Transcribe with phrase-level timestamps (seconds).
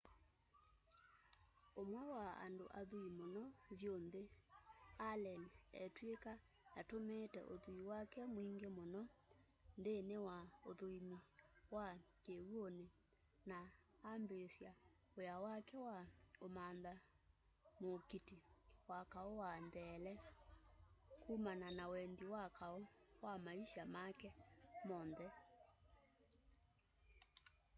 [1.81, 3.43] ũmwe wa andũ athui mũno
[3.79, 4.23] vyũ nthĩ
[5.09, 5.43] allen
[5.83, 6.33] etw'ĩka
[6.79, 9.01] atũmĩĩte ũthui wake mwingĩ mũno
[9.79, 10.37] nthĩnĩ wa
[10.69, 11.17] ũthũĩmi
[11.75, 11.87] wa
[12.23, 12.87] kĩw'ũnĩ
[13.49, 13.59] na
[14.11, 14.71] ambĩĩsya
[15.17, 15.97] wĩa wake wa
[16.45, 16.93] ũmantha
[17.81, 18.37] mũũkiti
[18.89, 20.13] wa kaũ wa ntheele
[21.23, 22.81] kumana na wendi wa kaũ
[23.23, 24.29] wa maisha make
[24.87, 25.27] monthe